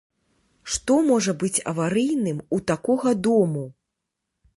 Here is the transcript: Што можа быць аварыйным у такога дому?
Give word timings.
Што 0.77 0.95
можа 1.09 1.35
быць 1.43 1.63
аварыйным 1.71 2.39
у 2.57 2.59
такога 2.71 3.09
дому? 3.29 3.63